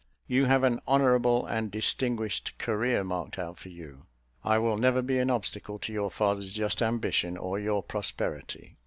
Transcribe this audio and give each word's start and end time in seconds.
You 0.25 0.45
have 0.45 0.63
an 0.63 0.79
honourable 0.87 1.45
and 1.45 1.69
distinguished 1.69 2.57
career 2.57 3.03
marked 3.03 3.37
out 3.37 3.59
for 3.59 3.69
you; 3.69 4.07
I 4.43 4.57
will 4.57 4.77
never 4.79 5.03
be 5.03 5.19
an 5.19 5.29
obstacle 5.29 5.77
to 5.77 5.93
your 5.93 6.09
father's 6.09 6.51
just 6.53 6.81
ambition 6.81 7.37
or 7.37 7.59
your 7.59 7.83
prosperity. 7.83 8.77